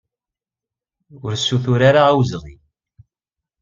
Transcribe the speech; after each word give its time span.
Ur 1.25 1.31
ssutur 1.37 1.81
ara 1.89 2.01
awezɣi! 2.09 2.55